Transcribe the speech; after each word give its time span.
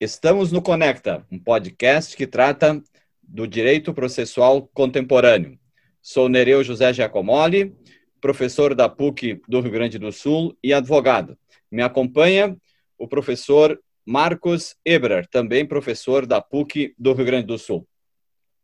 Estamos 0.00 0.52
no 0.52 0.62
Conecta, 0.62 1.26
um 1.28 1.40
podcast 1.40 2.16
que 2.16 2.24
trata 2.24 2.80
do 3.20 3.48
direito 3.48 3.92
processual 3.92 4.70
contemporâneo. 4.72 5.58
Sou 6.00 6.28
Nereu 6.28 6.62
José 6.62 6.92
Giacomoli, 6.92 7.74
professor 8.20 8.76
da 8.76 8.88
PUC 8.88 9.42
do 9.48 9.60
Rio 9.60 9.72
Grande 9.72 9.98
do 9.98 10.12
Sul 10.12 10.56
e 10.62 10.72
advogado. 10.72 11.36
Me 11.68 11.82
acompanha 11.82 12.56
o 12.96 13.08
professor 13.08 13.76
Marcos 14.06 14.76
Ebrer, 14.84 15.26
também 15.26 15.66
professor 15.66 16.26
da 16.26 16.40
PUC 16.40 16.94
do 16.96 17.12
Rio 17.12 17.26
Grande 17.26 17.48
do 17.48 17.58
Sul. 17.58 17.84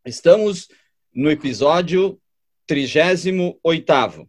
Estamos 0.05 0.69
no 1.13 1.29
episódio 1.29 2.17
38, 2.65 4.25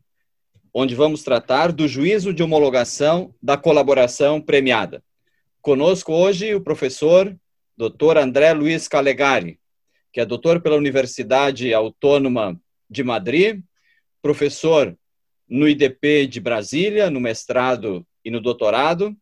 onde 0.75 0.97
vamos 0.97 1.23
tratar 1.23 1.71
do 1.71 1.87
juízo 1.87 2.35
de 2.35 2.43
homologação 2.43 3.33
da 3.41 3.57
colaboração 3.57 4.41
premiada. 4.41 5.05
Conosco 5.67 6.13
hoje 6.13 6.55
o 6.55 6.61
professor 6.61 7.37
Dr. 7.77 8.19
André 8.19 8.53
Luiz 8.53 8.87
Calegari, 8.87 9.59
que 10.13 10.21
é 10.21 10.25
doutor 10.25 10.61
pela 10.61 10.77
Universidade 10.77 11.75
Autônoma 11.75 12.57
de 12.89 13.03
Madrid, 13.03 13.65
professor 14.23 14.97
no 15.49 15.69
IDP 15.69 16.29
de 16.29 16.39
Brasília, 16.39 17.11
no 17.11 17.19
mestrado 17.19 18.07
e 18.25 18.31
no 18.31 18.41
doutorado, 18.41 19.13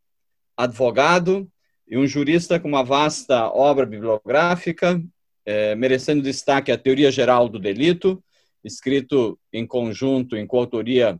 advogado 0.54 1.50
e 1.88 1.96
um 1.96 2.06
jurista 2.06 2.60
com 2.60 2.68
uma 2.68 2.84
vasta 2.84 3.48
obra 3.48 3.86
bibliográfica, 3.86 5.02
é, 5.46 5.74
merecendo 5.74 6.20
destaque 6.20 6.70
a 6.70 6.76
Teoria 6.76 7.10
Geral 7.10 7.48
do 7.48 7.58
Delito, 7.58 8.22
escrito 8.62 9.40
em 9.50 9.66
conjunto, 9.66 10.36
em 10.36 10.46
coautoria 10.46 11.18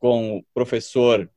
com 0.00 0.38
o 0.38 0.44
professor 0.52 1.30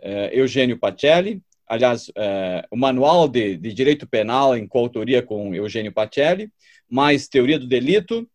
é, 0.00 0.30
Eugênio 0.32 0.78
Pacelli, 0.78 1.42
aliás, 1.68 2.10
é, 2.16 2.66
o 2.70 2.76
Manual 2.76 3.28
de, 3.28 3.56
de, 3.56 3.72
Direito 3.72 4.06
Penal 4.06 4.56
em 4.56 4.66
coautoria 4.66 5.22
com 5.22 5.54
Eugênio 5.54 5.92
Pacelli, 5.92 6.50
mais 6.88 7.28
Teoria 7.28 7.58
do 7.58 7.66
Delito, 7.66 8.28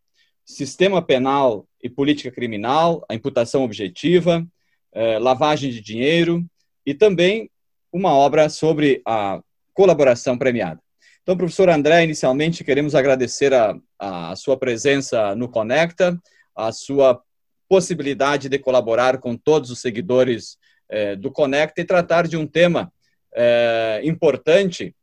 Sistema 0.46 1.02
Penal 1.02 1.68
e 1.82 1.90
Política 1.90 2.32
Criminal, 2.32 3.04
a 3.10 3.16
imputação 3.16 3.64
objetiva, 3.64 4.46
é, 4.92 5.18
lavagem 5.18 5.72
de 5.72 5.82
dinheiro 5.82 6.46
e 6.86 6.94
também 6.94 7.50
uma 7.92 8.14
obra 8.14 8.50
sobre 8.50 9.02
a 9.06 9.42
colaboração 9.74 10.38
premiada. 10.38 10.80
Então, 11.22 11.38
professor 11.38 11.70
André, 11.70 12.04
inicialmente 12.04 12.64
queremos 12.64 12.94
agradecer 12.94 13.54
a, 13.54 13.76
a 13.98 14.36
sua 14.36 14.58
presença 14.58 15.34
no 15.36 15.48
Conecta, 15.48 16.20
a 16.56 16.72
sua 16.72 17.22
possibilidade 17.68 18.50
de 18.50 18.60
colaborar 18.60 19.20
com 19.20 19.36
todos 19.36 19.72
os 19.72 19.80
seguidores 19.80 20.58
é, 20.90 21.16
do 21.16 21.32
Conecta 21.32 21.82
e 21.82 21.86
tratar 21.86 22.28
de 22.28 22.38
um 22.38 22.46
tema 22.46 22.92
é, 23.36 24.02
importante 24.04 24.96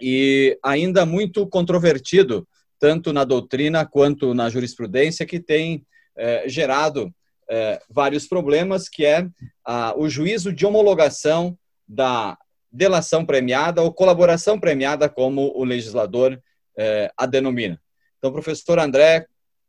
e 0.00 0.58
ainda 0.62 1.04
muito 1.04 1.46
controvertido, 1.46 2.46
tanto 2.78 3.12
na 3.12 3.24
doutrina 3.24 3.84
quanto 3.84 4.32
na 4.34 4.48
jurisprudência, 4.48 5.26
que 5.26 5.40
tem 5.40 5.84
é, 6.16 6.48
gerado 6.48 7.12
é, 7.50 7.80
vários 7.90 8.26
problemas, 8.26 8.88
que 8.88 9.04
é 9.04 9.26
a, 9.64 9.94
o 9.96 10.08
juízo 10.08 10.52
de 10.52 10.64
homologação 10.64 11.58
da 11.86 12.36
delação 12.70 13.24
premiada 13.24 13.82
ou 13.82 13.92
colaboração 13.92 14.60
premiada, 14.60 15.08
como 15.08 15.52
o 15.56 15.64
legislador 15.64 16.40
é, 16.76 17.10
a 17.16 17.26
denomina. 17.26 17.80
Então, 18.18 18.32
professor 18.32 18.78
André, 18.78 19.26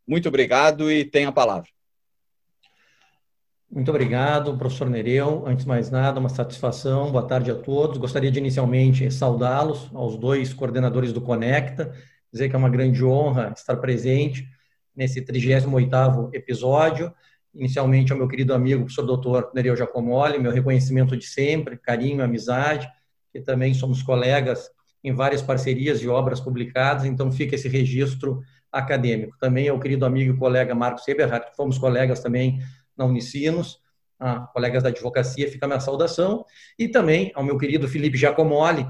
muito 0.07 0.27
obrigado 0.27 0.91
e 0.91 1.05
tenha 1.05 1.29
a 1.29 1.31
palavra. 1.31 1.69
Muito 3.71 3.91
obrigado, 3.91 4.57
professor 4.57 4.89
Nereu. 4.89 5.43
Antes 5.45 5.63
de 5.63 5.69
mais 5.69 5.91
nada, 5.91 6.19
uma 6.19 6.27
satisfação. 6.27 7.11
Boa 7.11 7.27
tarde 7.27 7.51
a 7.51 7.55
todos. 7.55 7.99
Gostaria 7.99 8.31
de 8.31 8.39
inicialmente 8.39 9.11
saudá-los, 9.11 9.91
aos 9.93 10.17
dois 10.17 10.51
coordenadores 10.51 11.13
do 11.13 11.21
Conecta, 11.21 11.93
dizer 12.33 12.49
que 12.49 12.55
é 12.55 12.57
uma 12.57 12.67
grande 12.67 13.05
honra 13.05 13.53
estar 13.55 13.77
presente 13.77 14.47
nesse 14.95 15.21
38º 15.21 16.31
episódio. 16.33 17.13
Inicialmente 17.53 18.11
ao 18.11 18.17
meu 18.17 18.27
querido 18.27 18.55
amigo, 18.55 18.85
professor 18.85 19.05
doutor 19.05 19.51
Nereu 19.53 19.75
Giacomoli, 19.75 20.39
meu 20.39 20.51
reconhecimento 20.51 21.15
de 21.15 21.27
sempre, 21.27 21.77
carinho, 21.77 22.23
amizade, 22.23 22.89
que 23.31 23.39
também 23.39 23.75
somos 23.75 24.01
colegas 24.01 24.67
em 25.03 25.13
várias 25.13 25.43
parcerias 25.43 26.01
e 26.01 26.07
obras 26.07 26.39
publicadas, 26.39 27.05
então 27.05 27.31
fica 27.31 27.53
esse 27.53 27.69
registro 27.69 28.41
acadêmico. 28.71 29.37
Também 29.39 29.69
ao 29.69 29.79
querido 29.79 30.07
amigo 30.07 30.33
e 30.33 30.37
colega 30.37 30.73
Marcos 30.73 31.07
Eberhardt, 31.07 31.51
que 31.51 31.55
fomos 31.55 31.77
colegas 31.77 32.19
também 32.19 32.59
na 32.99 33.05
Unicinos, 33.05 33.79
a 34.19 34.41
colegas 34.41 34.83
da 34.83 34.89
advocacia, 34.89 35.49
fica 35.49 35.65
a 35.65 35.69
minha 35.69 35.79
saudação, 35.79 36.45
e 36.77 36.89
também 36.89 37.31
ao 37.33 37.43
meu 37.43 37.57
querido 37.57 37.87
Felipe 37.87 38.17
Giacomoli, 38.17 38.85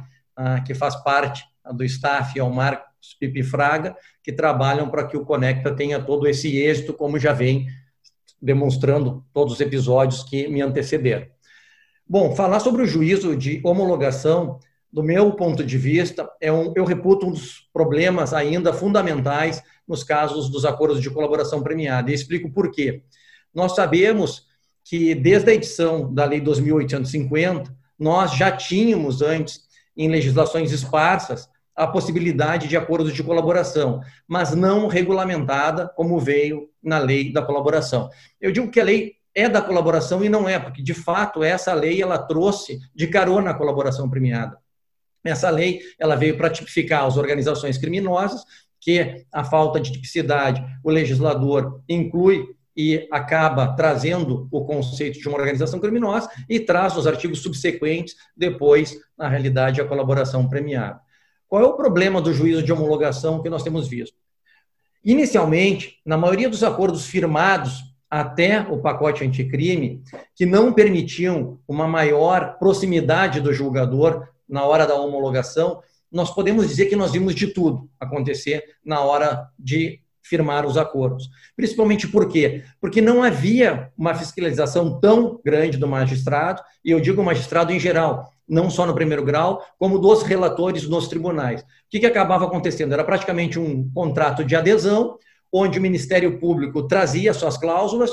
que 0.65 0.73
faz 0.73 0.95
parte 1.03 1.43
do 1.73 1.83
staff, 1.83 2.37
ao 2.39 2.49
Marcos 2.49 3.13
Pipi 3.19 3.43
Fraga, 3.43 3.95
que 4.23 4.31
trabalham 4.31 4.89
para 4.89 5.05
que 5.05 5.15
o 5.15 5.23
Conecta 5.23 5.71
tenha 5.75 6.01
todo 6.01 6.27
esse 6.27 6.57
êxito, 6.57 6.93
como 6.93 7.19
já 7.19 7.31
vem 7.31 7.67
demonstrando 8.41 9.23
todos 9.31 9.53
os 9.53 9.61
episódios 9.61 10.23
que 10.23 10.47
me 10.47 10.61
antecederam. 10.61 11.27
Bom, 12.07 12.35
falar 12.35 12.59
sobre 12.59 12.81
o 12.81 12.87
juízo 12.87 13.35
de 13.35 13.61
homologação, 13.63 14.59
do 14.91 15.03
meu 15.03 15.33
ponto 15.33 15.63
de 15.63 15.77
vista, 15.77 16.27
é 16.41 16.51
um, 16.51 16.73
eu 16.75 16.83
reputo 16.83 17.27
um 17.27 17.31
dos 17.31 17.69
problemas 17.71 18.33
ainda 18.33 18.73
fundamentais 18.73 19.61
nos 19.87 20.03
casos 20.03 20.49
dos 20.49 20.65
acordos 20.65 20.99
de 20.99 21.09
colaboração 21.11 21.61
premiada. 21.61 22.09
E 22.09 22.13
explico 22.15 22.51
por 22.51 22.71
quê. 22.71 23.03
Nós 23.53 23.75
sabemos 23.75 24.47
que 24.83 25.13
desde 25.13 25.51
a 25.51 25.53
edição 25.53 26.13
da 26.13 26.25
Lei 26.25 26.41
2850, 26.41 27.75
nós 27.97 28.35
já 28.35 28.51
tínhamos 28.51 29.21
antes, 29.21 29.67
em 29.95 30.09
legislações 30.09 30.71
esparsas, 30.71 31.49
a 31.75 31.87
possibilidade 31.87 32.67
de 32.67 32.75
acordos 32.75 33.13
de 33.13 33.23
colaboração, 33.23 34.01
mas 34.27 34.53
não 34.53 34.87
regulamentada 34.87 35.87
como 35.95 36.19
veio 36.19 36.69
na 36.83 36.97
lei 36.97 37.31
da 37.31 37.41
colaboração. 37.41 38.09
Eu 38.39 38.51
digo 38.51 38.69
que 38.69 38.79
a 38.79 38.83
lei 38.83 39.15
é 39.33 39.47
da 39.47 39.61
colaboração 39.61 40.23
e 40.23 40.27
não 40.27 40.47
é, 40.47 40.59
porque 40.59 40.81
de 40.81 40.93
fato 40.93 41.43
essa 41.43 41.73
lei 41.73 42.01
ela 42.01 42.17
trouxe 42.17 42.79
de 42.93 43.07
carona 43.07 43.51
a 43.51 43.53
colaboração 43.53 44.09
premiada. 44.09 44.57
Essa 45.23 45.49
lei 45.49 45.81
ela 45.97 46.15
veio 46.15 46.35
para 46.37 46.49
tipificar 46.49 47.05
as 47.05 47.15
organizações 47.15 47.77
criminosas, 47.77 48.43
que 48.79 49.25
a 49.31 49.43
falta 49.43 49.79
de 49.79 49.91
tipicidade 49.91 50.61
o 50.83 50.89
legislador 50.89 51.81
inclui 51.87 52.45
e 52.81 53.05
acaba 53.11 53.75
trazendo 53.75 54.47
o 54.49 54.63
conceito 54.63 55.19
de 55.19 55.27
uma 55.27 55.37
organização 55.37 55.81
criminosa 55.81 56.29
e 56.47 56.61
traz 56.61 56.95
os 56.95 57.05
artigos 57.05 57.41
subsequentes 57.41 58.15
depois, 58.37 58.97
na 59.17 59.27
realidade, 59.27 59.81
a 59.81 59.85
colaboração 59.85 60.47
premiada. 60.47 60.97
Qual 61.45 61.61
é 61.61 61.65
o 61.65 61.75
problema 61.75 62.21
do 62.21 62.33
juízo 62.33 62.63
de 62.63 62.71
homologação 62.71 63.41
que 63.41 63.49
nós 63.49 63.63
temos 63.63 63.89
visto? 63.89 64.15
Inicialmente, 65.03 65.99
na 66.05 66.15
maioria 66.15 66.47
dos 66.47 66.63
acordos 66.63 67.05
firmados 67.05 67.83
até 68.09 68.61
o 68.61 68.77
pacote 68.77 69.25
anticrime, 69.25 70.01
que 70.33 70.45
não 70.45 70.71
permitiam 70.71 71.59
uma 71.67 71.85
maior 71.85 72.57
proximidade 72.59 73.41
do 73.41 73.51
julgador 73.51 74.25
na 74.47 74.63
hora 74.63 74.87
da 74.87 74.95
homologação, 74.95 75.83
nós 76.09 76.33
podemos 76.33 76.65
dizer 76.65 76.85
que 76.85 76.95
nós 76.95 77.11
vimos 77.11 77.35
de 77.35 77.47
tudo 77.47 77.89
acontecer 77.99 78.63
na 78.85 79.01
hora 79.01 79.49
de 79.59 79.99
firmar 80.29 80.65
os 80.65 80.77
acordos. 80.77 81.29
Principalmente 81.55 82.07
por 82.07 82.29
quê? 82.29 82.63
Porque 82.79 83.01
não 83.01 83.23
havia 83.23 83.91
uma 83.97 84.13
fiscalização 84.13 84.99
tão 84.99 85.41
grande 85.43 85.77
do 85.77 85.87
magistrado, 85.87 86.61
e 86.85 86.91
eu 86.91 86.99
digo 86.99 87.23
magistrado 87.23 87.73
em 87.73 87.79
geral, 87.79 88.31
não 88.47 88.69
só 88.69 88.85
no 88.85 88.93
primeiro 88.93 89.25
grau, 89.25 89.65
como 89.79 89.97
dos 89.97 90.21
relatores 90.21 90.87
nos 90.87 91.07
tribunais. 91.07 91.61
O 91.61 91.65
que, 91.89 91.99
que 91.99 92.05
acabava 92.05 92.45
acontecendo? 92.45 92.93
Era 92.93 93.03
praticamente 93.03 93.59
um 93.59 93.89
contrato 93.91 94.43
de 94.43 94.55
adesão, 94.55 95.17
onde 95.51 95.79
o 95.79 95.81
Ministério 95.81 96.39
Público 96.39 96.87
trazia 96.87 97.33
suas 97.33 97.57
cláusulas 97.57 98.11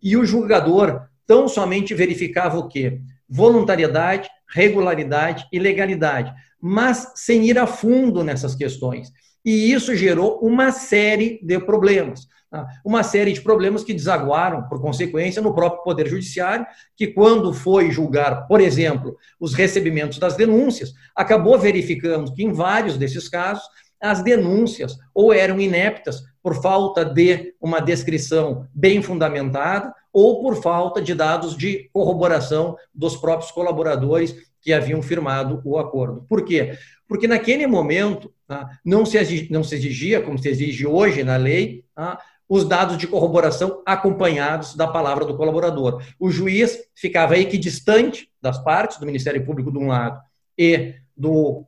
e 0.00 0.16
o 0.16 0.24
julgador 0.24 1.02
tão 1.26 1.48
somente 1.48 1.94
verificava 1.94 2.58
o 2.58 2.68
quê? 2.68 3.00
Voluntariedade, 3.28 4.28
regularidade 4.48 5.46
e 5.52 5.58
legalidade, 5.58 6.32
mas 6.60 7.12
sem 7.14 7.44
ir 7.44 7.58
a 7.58 7.66
fundo 7.66 8.24
nessas 8.24 8.54
questões. 8.54 9.10
E 9.44 9.72
isso 9.72 9.94
gerou 9.94 10.40
uma 10.40 10.72
série 10.72 11.38
de 11.42 11.58
problemas. 11.60 12.26
Tá? 12.50 12.66
Uma 12.84 13.02
série 13.02 13.32
de 13.32 13.40
problemas 13.40 13.84
que 13.84 13.94
desaguaram, 13.94 14.68
por 14.68 14.80
consequência, 14.80 15.42
no 15.42 15.54
próprio 15.54 15.82
Poder 15.82 16.08
Judiciário, 16.08 16.66
que, 16.96 17.08
quando 17.08 17.52
foi 17.52 17.90
julgar, 17.90 18.46
por 18.48 18.60
exemplo, 18.60 19.16
os 19.38 19.54
recebimentos 19.54 20.18
das 20.18 20.36
denúncias, 20.36 20.92
acabou 21.14 21.58
verificando 21.58 22.32
que, 22.32 22.42
em 22.42 22.52
vários 22.52 22.96
desses 22.96 23.28
casos, 23.28 23.64
as 24.00 24.22
denúncias 24.22 24.96
ou 25.14 25.32
eram 25.32 25.60
ineptas 25.60 26.22
por 26.42 26.60
falta 26.60 27.04
de 27.04 27.54
uma 27.60 27.80
descrição 27.80 28.66
bem 28.74 29.02
fundamentada 29.02 29.92
ou 30.16 30.40
por 30.40 30.62
falta 30.62 31.02
de 31.02 31.14
dados 31.14 31.54
de 31.54 31.90
corroboração 31.92 32.74
dos 32.94 33.18
próprios 33.18 33.50
colaboradores 33.50 34.34
que 34.62 34.72
haviam 34.72 35.02
firmado 35.02 35.60
o 35.62 35.78
acordo. 35.78 36.24
Por 36.26 36.42
quê? 36.42 36.72
Porque 37.06 37.28
naquele 37.28 37.66
momento 37.66 38.32
tá, 38.46 38.66
não, 38.82 39.04
se 39.04 39.18
exigia, 39.18 40.22
como 40.22 40.38
se 40.38 40.48
exige 40.48 40.86
hoje 40.86 41.22
na 41.22 41.36
lei, 41.36 41.84
tá, 41.94 42.18
os 42.48 42.64
dados 42.64 42.96
de 42.96 43.06
corroboração 43.06 43.82
acompanhados 43.84 44.74
da 44.74 44.86
palavra 44.86 45.26
do 45.26 45.36
colaborador. 45.36 46.02
O 46.18 46.30
juiz 46.30 46.78
ficava 46.94 47.36
equidistante 47.36 48.30
das 48.40 48.56
partes, 48.56 48.96
do 48.96 49.04
Ministério 49.04 49.44
Público 49.44 49.70
de 49.70 49.76
um 49.76 49.88
lado 49.88 50.18
e 50.56 50.94
do 51.14 51.66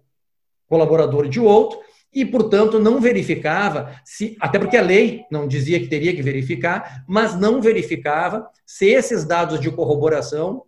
colaborador 0.66 1.28
de 1.28 1.38
outro, 1.38 1.80
e, 2.12 2.24
portanto, 2.24 2.78
não 2.78 3.00
verificava 3.00 3.94
se, 4.04 4.36
até 4.40 4.58
porque 4.58 4.76
a 4.76 4.82
lei 4.82 5.24
não 5.30 5.46
dizia 5.46 5.78
que 5.78 5.88
teria 5.88 6.14
que 6.14 6.22
verificar, 6.22 7.04
mas 7.06 7.38
não 7.38 7.60
verificava 7.60 8.48
se 8.66 8.86
esses 8.86 9.24
dados 9.24 9.60
de 9.60 9.70
corroboração 9.70 10.64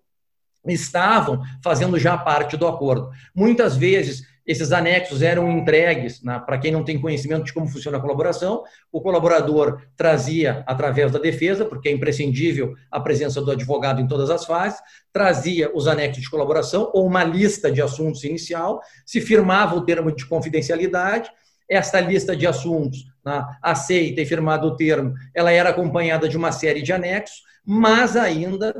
estavam 0.67 1.43
fazendo 1.63 1.99
já 1.99 2.17
parte 2.19 2.57
do 2.57 2.67
acordo. 2.67 3.11
Muitas 3.35 3.77
vezes 3.77 4.23
esses 4.51 4.73
anexos 4.73 5.23
eram 5.23 5.49
entregues, 5.49 6.21
né, 6.25 6.43
para 6.45 6.59
quem 6.59 6.73
não 6.73 6.83
tem 6.83 7.01
conhecimento 7.01 7.45
de 7.45 7.53
como 7.53 7.69
funciona 7.69 7.99
a 7.99 8.01
colaboração, 8.01 8.65
o 8.91 9.01
colaborador 9.01 9.81
trazia 9.97 10.65
através 10.67 11.13
da 11.13 11.21
defesa, 11.21 11.65
porque 11.65 11.89
é 11.89 11.93
imprescindível 11.93 12.75
a 12.91 12.99
presença 12.99 13.41
do 13.41 13.53
advogado 13.53 14.01
em 14.01 14.09
todas 14.09 14.29
as 14.29 14.45
fases, 14.45 14.81
trazia 15.13 15.71
os 15.73 15.87
anexos 15.87 16.25
de 16.25 16.29
colaboração 16.29 16.91
ou 16.93 17.07
uma 17.07 17.23
lista 17.23 17.71
de 17.71 17.81
assuntos 17.81 18.25
inicial, 18.25 18.81
se 19.07 19.21
firmava 19.21 19.77
o 19.77 19.85
termo 19.85 20.11
de 20.11 20.27
confidencialidade, 20.27 21.31
esta 21.69 22.01
lista 22.01 22.35
de 22.35 22.45
assuntos 22.45 23.05
né, 23.25 23.45
aceita 23.63 24.21
e 24.21 24.27
firmado 24.27 24.67
o 24.67 24.75
termo, 24.75 25.15
ela 25.33 25.53
era 25.53 25.71
acompanhada 25.71 26.29
de 26.29 26.37
uma 26.37 26.51
série 26.51 26.83
de 26.83 26.93
anexos, 26.93 27.45
mas 27.65 28.17
ainda 28.17 28.75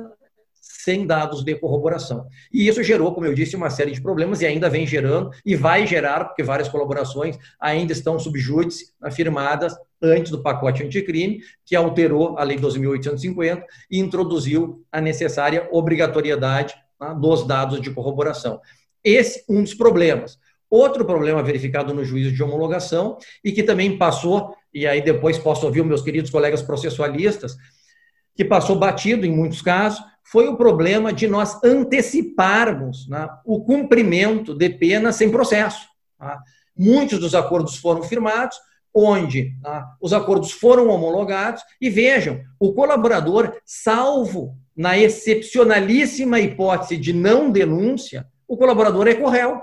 sem 0.61 1.07
dados 1.07 1.43
de 1.43 1.55
corroboração. 1.55 2.27
E 2.53 2.69
isso 2.69 2.83
gerou, 2.83 3.15
como 3.15 3.27
eu 3.27 3.35
disse, 3.35 3.57
uma 3.57 3.71
série 3.71 3.93
de 3.93 4.01
problemas 4.01 4.43
e 4.43 4.47
ainda 4.47 4.69
vem 4.69 4.87
gerando 4.87 5.31
e 5.45 5.57
vai 5.57 5.87
gerar, 5.87 6.27
porque 6.27 6.43
várias 6.43 6.69
colaborações 6.69 7.39
ainda 7.59 7.93
estão 7.93 8.19
subjúdice 8.19 8.93
afirmadas 9.01 9.75
antes 10.03 10.31
do 10.31 10.43
pacote 10.43 10.83
anticrime, 10.83 11.41
que 11.65 11.75
alterou 11.75 12.39
a 12.39 12.45
Lei 12.45 12.59
12.850 12.59 13.63
e 13.91 13.99
introduziu 13.99 14.85
a 14.93 15.01
necessária 15.01 15.69
obrigatoriedade 15.71 16.75
tá, 16.99 17.13
dos 17.13 17.47
dados 17.47 17.81
de 17.81 17.91
corroboração. 17.91 18.61
Esse 19.03 19.45
um 19.49 19.63
dos 19.63 19.75
problemas. 19.75 20.39
Outro 20.69 21.05
problema 21.05 21.43
verificado 21.43 21.93
no 21.93 22.05
juízo 22.05 22.33
de 22.33 22.43
homologação 22.43 23.19
e 23.43 23.51
que 23.51 23.63
também 23.63 23.99
passou, 23.99 24.55
e 24.73 24.87
aí 24.87 25.03
depois 25.03 25.37
posso 25.37 25.67
ouvir 25.67 25.85
meus 25.85 26.01
queridos 26.01 26.31
colegas 26.31 26.63
processualistas, 26.63 27.57
que 28.37 28.45
passou 28.45 28.77
batido 28.77 29.27
em 29.27 29.33
muitos 29.33 29.61
casos, 29.61 30.01
foi 30.31 30.47
o 30.47 30.57
problema 30.57 31.13
de 31.13 31.27
nós 31.27 31.59
anteciparmos 31.65 33.09
né, 33.09 33.29
o 33.45 33.65
cumprimento 33.65 34.55
de 34.55 34.71
pena 34.71 35.11
sem 35.11 35.29
processo. 35.29 35.89
Tá? 36.17 36.41
Muitos 36.77 37.19
dos 37.19 37.35
acordos 37.35 37.77
foram 37.77 38.05
firmados, 38.05 38.57
onde 38.95 39.57
tá, 39.61 39.97
os 40.01 40.13
acordos 40.13 40.53
foram 40.53 40.89
homologados, 40.89 41.65
e 41.81 41.91
vejam, 41.91 42.41
o 42.61 42.73
colaborador, 42.73 43.57
salvo 43.65 44.57
na 44.77 44.97
excepcionalíssima 44.97 46.39
hipótese 46.39 46.97
de 46.97 47.13
não 47.13 47.51
denúncia, 47.51 48.25
o 48.47 48.57
colaborador 48.57 49.09
é 49.09 49.15
corréu. 49.15 49.61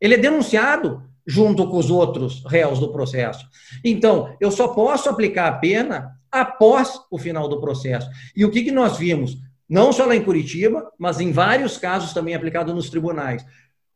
Ele 0.00 0.14
é 0.14 0.18
denunciado 0.18 1.02
junto 1.26 1.68
com 1.68 1.76
os 1.76 1.90
outros 1.90 2.44
réus 2.46 2.78
do 2.78 2.92
processo. 2.92 3.44
Então, 3.84 4.34
eu 4.40 4.52
só 4.52 4.68
posso 4.68 5.08
aplicar 5.08 5.48
a 5.48 5.58
pena 5.58 6.12
após 6.30 7.00
o 7.10 7.18
final 7.18 7.48
do 7.48 7.60
processo. 7.60 8.08
E 8.36 8.44
o 8.44 8.50
que, 8.50 8.62
que 8.62 8.70
nós 8.70 8.96
vimos? 8.96 9.36
Não 9.68 9.92
só 9.92 10.06
lá 10.06 10.16
em 10.16 10.22
Curitiba, 10.22 10.90
mas 10.98 11.20
em 11.20 11.30
vários 11.30 11.76
casos 11.76 12.12
também 12.12 12.34
aplicado 12.34 12.74
nos 12.74 12.88
tribunais. 12.88 13.44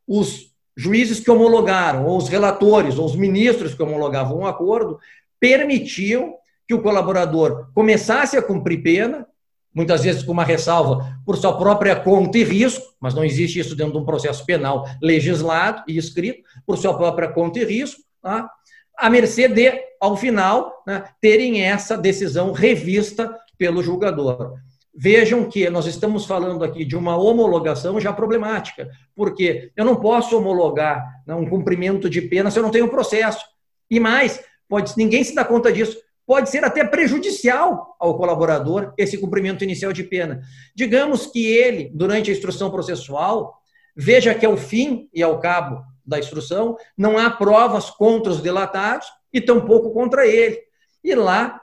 Os 0.06 0.52
juízes 0.76 1.20
que 1.20 1.30
homologaram, 1.30 2.06
ou 2.06 2.18
os 2.18 2.28
relatores, 2.28 2.98
ou 2.98 3.06
os 3.06 3.16
ministros 3.16 3.74
que 3.74 3.82
homologavam 3.82 4.40
um 4.40 4.46
acordo, 4.46 4.98
permitiam 5.40 6.34
que 6.66 6.74
o 6.74 6.82
colaborador 6.82 7.68
começasse 7.74 8.36
a 8.36 8.42
cumprir 8.42 8.82
pena, 8.82 9.26
muitas 9.74 10.02
vezes 10.04 10.22
com 10.22 10.32
uma 10.32 10.44
ressalva 10.44 11.18
por 11.24 11.36
sua 11.36 11.56
própria 11.56 11.96
conta 11.96 12.38
e 12.38 12.44
risco, 12.44 12.94
mas 13.00 13.14
não 13.14 13.24
existe 13.24 13.58
isso 13.58 13.74
dentro 13.74 13.94
de 13.94 13.98
um 13.98 14.04
processo 14.04 14.44
penal 14.44 14.84
legislado 15.00 15.82
e 15.88 15.96
escrito, 15.96 16.42
por 16.66 16.76
sua 16.76 16.96
própria 16.96 17.28
conta 17.28 17.58
e 17.58 17.64
risco, 17.64 18.02
tá? 18.20 18.50
a 18.96 19.10
mercê 19.10 19.48
de, 19.48 19.72
ao 20.00 20.16
final, 20.16 20.82
né, 20.86 21.04
terem 21.20 21.62
essa 21.62 21.96
decisão 21.96 22.52
revista 22.52 23.34
pelo 23.58 23.82
julgador. 23.82 24.54
Vejam 24.94 25.48
que 25.48 25.70
nós 25.70 25.86
estamos 25.86 26.26
falando 26.26 26.62
aqui 26.62 26.84
de 26.84 26.96
uma 26.96 27.16
homologação 27.16 27.98
já 27.98 28.12
problemática, 28.12 28.90
porque 29.14 29.72
eu 29.74 29.84
não 29.84 29.96
posso 29.96 30.36
homologar 30.36 31.02
né, 31.26 31.34
um 31.34 31.48
cumprimento 31.48 32.10
de 32.10 32.20
pena 32.20 32.50
se 32.50 32.58
eu 32.58 32.62
não 32.62 32.70
tenho 32.70 32.90
processo. 32.90 33.44
E 33.90 33.98
mais, 33.98 34.42
pode, 34.68 34.92
ninguém 34.96 35.24
se 35.24 35.34
dá 35.34 35.44
conta 35.44 35.72
disso, 35.72 35.96
pode 36.26 36.50
ser 36.50 36.64
até 36.64 36.84
prejudicial 36.84 37.96
ao 37.98 38.16
colaborador 38.16 38.92
esse 38.98 39.16
cumprimento 39.16 39.64
inicial 39.64 39.92
de 39.92 40.04
pena. 40.04 40.42
Digamos 40.74 41.26
que 41.26 41.46
ele, 41.46 41.90
durante 41.94 42.30
a 42.30 42.34
instrução 42.34 42.70
processual, 42.70 43.54
veja 43.96 44.34
que 44.34 44.44
ao 44.44 44.56
fim 44.56 45.08
e 45.12 45.22
ao 45.22 45.40
cabo 45.40 45.82
da 46.04 46.18
instrução 46.18 46.76
não 46.96 47.16
há 47.16 47.30
provas 47.30 47.90
contra 47.90 48.32
os 48.32 48.40
delatados 48.40 49.06
e 49.32 49.40
tampouco 49.40 49.92
contra 49.92 50.26
ele. 50.26 50.58
E 51.04 51.14
lá 51.14 51.60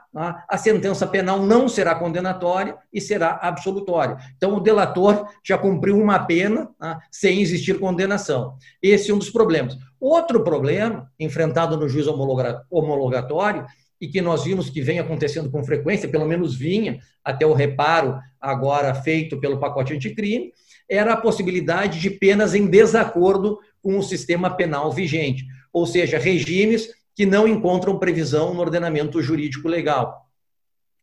a 0.48 0.58
sentença 0.58 1.06
penal 1.06 1.40
não 1.40 1.68
será 1.68 1.94
condenatória 1.94 2.76
e 2.92 3.00
será 3.00 3.38
absolutória. 3.40 4.16
Então, 4.36 4.54
o 4.54 4.60
delator 4.60 5.26
já 5.44 5.56
cumpriu 5.56 5.98
uma 5.98 6.18
pena 6.18 6.68
tá? 6.78 6.98
sem 7.10 7.40
existir 7.40 7.78
condenação. 7.78 8.56
Esse 8.82 9.10
é 9.10 9.14
um 9.14 9.18
dos 9.18 9.30
problemas. 9.30 9.78
Outro 10.00 10.42
problema, 10.42 11.10
enfrentado 11.18 11.76
no 11.76 11.88
juízo 11.88 12.12
homologatório, 12.70 13.64
e 14.00 14.08
que 14.08 14.20
nós 14.20 14.44
vimos 14.44 14.70
que 14.70 14.80
vem 14.80 14.98
acontecendo 14.98 15.50
com 15.50 15.62
frequência, 15.62 16.08
pelo 16.08 16.26
menos 16.26 16.54
vinha 16.54 16.98
até 17.22 17.46
o 17.46 17.52
reparo 17.52 18.18
agora 18.40 18.94
feito 18.94 19.38
pelo 19.38 19.60
pacote 19.60 19.92
anticrime, 19.92 20.52
era 20.88 21.12
a 21.12 21.16
possibilidade 21.16 22.00
de 22.00 22.10
penas 22.10 22.54
em 22.54 22.66
desacordo 22.66 23.58
com 23.82 23.98
o 23.98 24.02
sistema 24.02 24.50
penal 24.50 24.90
vigente, 24.90 25.44
ou 25.72 25.86
seja, 25.86 26.18
regimes 26.18 26.88
que 27.20 27.26
não 27.26 27.46
encontram 27.46 27.98
previsão 27.98 28.54
no 28.54 28.62
ordenamento 28.62 29.20
jurídico 29.20 29.68
legal. 29.68 30.26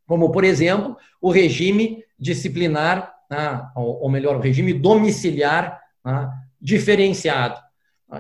Como, 0.08 0.32
por 0.32 0.44
exemplo, 0.44 0.98
o 1.22 1.30
regime 1.30 2.04
disciplinar, 2.18 3.14
né, 3.30 3.64
ou 3.76 4.10
melhor, 4.10 4.36
o 4.36 4.40
regime 4.40 4.74
domiciliar 4.74 5.80
né, 6.04 6.28
diferenciado. 6.60 7.62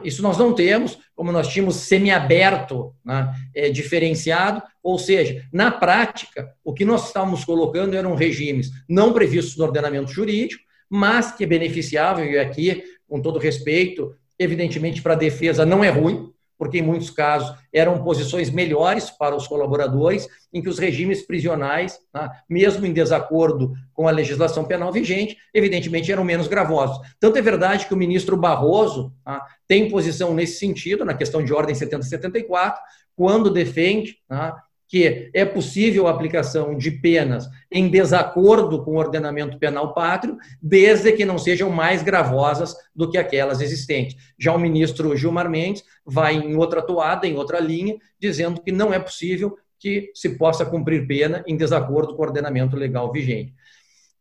Isso 0.04 0.22
nós 0.22 0.38
não 0.38 0.54
temos, 0.54 1.00
como 1.16 1.32
nós 1.32 1.48
tínhamos 1.48 1.78
semiaberto 1.78 2.94
né, 3.04 3.34
é, 3.56 3.68
diferenciado, 3.72 4.62
ou 4.84 5.00
seja, 5.00 5.44
na 5.52 5.72
prática, 5.72 6.54
o 6.64 6.76
que 6.76 6.86
nós 6.86 7.08
estávamos 7.08 7.44
colocando 7.44 7.96
eram 7.96 8.14
regimes 8.14 8.70
não 8.88 9.12
previstos 9.12 9.58
no 9.58 9.66
ordenamento 9.66 10.12
jurídico, 10.12 10.64
mas 10.88 11.32
que 11.32 11.48
beneficiavam, 11.48 12.24
e 12.24 12.38
aqui, 12.38 12.84
com 13.08 13.20
todo 13.20 13.40
respeito, 13.40 14.16
evidentemente, 14.38 15.02
para 15.02 15.14
a 15.14 15.18
defesa 15.18 15.66
não 15.66 15.84
é 15.84 15.90
ruim, 15.90 16.32
porque 16.58 16.80
em 16.80 16.82
muitos 16.82 17.10
casos 17.10 17.56
eram 17.72 18.04
posições 18.04 18.50
melhores 18.50 19.10
para 19.10 19.36
os 19.36 19.48
colaboradores, 19.48 20.28
em 20.54 20.62
que 20.62 20.70
os 20.70 20.80
regimes 20.80 21.26
prisionais, 21.26 22.00
tá, 22.12 22.32
mesmo 22.50 22.86
em 22.86 22.94
desacordo 22.94 23.74
com 23.94 24.08
a 24.08 24.12
legislação 24.12 24.66
penal 24.66 24.92
vigente, 24.92 25.38
evidentemente 25.54 26.12
eram 26.12 26.24
menos 26.24 26.48
gravosos. 26.48 27.00
Tanto 27.20 27.38
é 27.38 27.42
verdade 27.42 27.86
que 27.86 27.94
o 27.94 27.98
ministro 27.98 28.36
Barroso 28.36 29.14
tá, 29.24 29.46
tem 29.68 29.90
posição 29.90 30.34
nesse 30.34 30.60
sentido, 30.60 31.06
na 31.06 31.14
questão 31.14 31.44
de 31.44 31.54
ordem 31.54 31.76
7074, 31.76 32.82
quando 33.16 33.50
defende 33.50 34.18
tá, 34.28 34.64
que 34.88 35.30
é 35.34 35.44
possível 35.44 36.08
a 36.08 36.12
aplicação 36.12 36.78
de 36.78 36.90
penas 36.90 37.50
em 37.70 37.90
desacordo 37.90 38.84
com 38.84 38.92
o 38.92 38.98
ordenamento 38.98 39.60
penal 39.60 39.94
pátrio, 39.94 40.38
desde 40.62 41.12
que 41.12 41.26
não 41.26 41.38
sejam 41.38 41.70
mais 41.70 42.02
gravosas 42.02 42.74
do 42.96 43.10
que 43.10 43.18
aquelas 43.18 43.60
existentes. 43.60 44.16
Já 44.40 44.56
o 44.56 44.60
ministro 44.60 45.16
Gilmar 45.16 45.50
Mendes 45.50 45.84
vai 46.06 46.36
em 46.36 46.56
outra 46.56 46.82
toada, 46.82 47.28
em 47.28 47.36
outra 47.36 47.60
linha, 47.60 47.98
dizendo 48.20 48.62
que 48.62 48.72
não 48.72 48.94
é 48.94 49.00
possível 49.00 49.58
que 49.78 50.10
se 50.16 50.38
possa 50.38 50.66
cumprir 50.66 51.06
pena 51.06 51.44
em 51.46 51.58
desacordo 51.58 52.16
com 52.16 52.22
o 52.22 52.26
ordenamento 52.26 52.76
legal 52.78 53.12
vigente. 53.12 53.54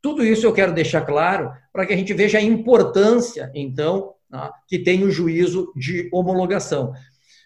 Tudo 0.02 0.24
isso 0.24 0.46
eu 0.46 0.52
quero 0.52 0.74
deixar 0.74 1.02
claro 1.02 1.50
para 1.72 1.86
que 1.86 1.92
a 1.92 1.96
gente 1.96 2.12
veja 2.12 2.38
a 2.38 2.42
importância, 2.42 3.50
então, 3.54 4.14
tá, 4.30 4.52
que 4.68 4.78
tem 4.78 5.04
o 5.04 5.10
juízo 5.10 5.72
de 5.74 6.08
homologação. 6.12 6.92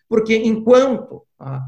Porque 0.09 0.37
enquanto 0.37 1.23
tá, 1.39 1.63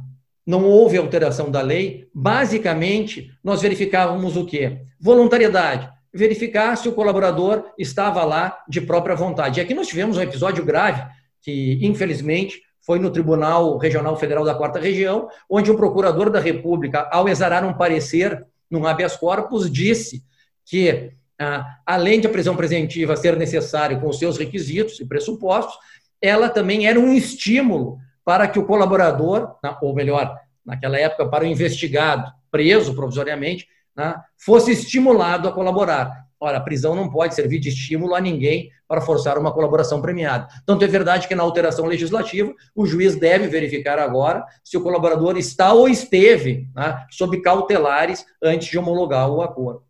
não 0.46 0.64
houve 0.64 0.96
alteração 0.96 1.50
da 1.50 1.60
lei, 1.60 2.08
basicamente 2.14 3.30
nós 3.42 3.62
verificávamos 3.62 4.36
o 4.36 4.44
quê? 4.44 4.78
Voluntariedade. 5.00 5.88
Verificar 6.12 6.76
se 6.76 6.88
o 6.88 6.92
colaborador 6.92 7.64
estava 7.78 8.24
lá 8.24 8.58
de 8.68 8.80
própria 8.80 9.14
vontade. 9.14 9.58
E 9.58 9.62
aqui 9.62 9.72
nós 9.72 9.86
tivemos 9.86 10.16
um 10.16 10.22
episódio 10.22 10.64
grave, 10.64 11.02
que 11.40 11.78
infelizmente 11.82 12.60
foi 12.84 12.98
no 12.98 13.10
Tribunal 13.10 13.78
Regional 13.78 14.16
Federal 14.16 14.44
da 14.44 14.54
Quarta 14.54 14.78
Região, 14.78 15.28
onde 15.48 15.70
o 15.70 15.76
procurador 15.76 16.28
da 16.28 16.40
República, 16.40 17.08
ao 17.10 17.28
exarar 17.28 17.64
um 17.64 17.72
parecer 17.72 18.44
no 18.70 18.86
habeas 18.86 19.16
corpus, 19.16 19.70
disse 19.70 20.22
que, 20.66 21.12
ah, 21.38 21.64
além 21.86 22.20
de 22.20 22.26
a 22.26 22.30
prisão 22.30 22.56
preventiva 22.56 23.16
ser 23.16 23.36
necessária 23.36 23.98
com 23.98 24.08
os 24.08 24.18
seus 24.18 24.36
requisitos 24.36 24.98
e 24.98 25.06
pressupostos, 25.06 25.76
ela 26.20 26.48
também 26.48 26.86
era 26.86 26.98
um 26.98 27.12
estímulo 27.12 27.98
para 28.24 28.46
que 28.48 28.58
o 28.58 28.64
colaborador, 28.64 29.56
ou 29.80 29.94
melhor, 29.94 30.38
naquela 30.64 30.98
época, 30.98 31.28
para 31.28 31.44
o 31.44 31.46
investigado 31.46 32.30
preso 32.50 32.94
provisoriamente, 32.94 33.66
né, 33.96 34.14
fosse 34.36 34.72
estimulado 34.72 35.48
a 35.48 35.52
colaborar. 35.52 36.22
Ora, 36.38 36.58
a 36.58 36.60
prisão 36.60 36.94
não 36.96 37.08
pode 37.08 37.36
servir 37.36 37.60
de 37.60 37.68
estímulo 37.68 38.16
a 38.16 38.20
ninguém 38.20 38.68
para 38.88 39.00
forçar 39.00 39.38
uma 39.38 39.52
colaboração 39.52 40.02
premiada. 40.02 40.48
Tanto 40.66 40.84
é 40.84 40.88
verdade 40.88 41.28
que 41.28 41.36
na 41.36 41.42
alteração 41.44 41.86
legislativa, 41.86 42.52
o 42.74 42.84
juiz 42.84 43.14
deve 43.14 43.46
verificar 43.46 43.98
agora 43.98 44.44
se 44.64 44.76
o 44.76 44.82
colaborador 44.82 45.36
está 45.36 45.72
ou 45.72 45.88
esteve 45.88 46.68
né, 46.74 47.06
sob 47.10 47.40
cautelares 47.40 48.26
antes 48.42 48.68
de 48.68 48.76
homologar 48.76 49.30
o 49.30 49.40
acordo. 49.40 49.84